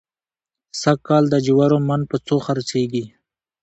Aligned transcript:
سږکال 0.81 1.23
د 1.29 1.35
جوارو 1.45 1.77
من 1.87 2.01
په 2.09 2.17
څو 2.27 2.35
خرڅېږي؟ 2.45 3.05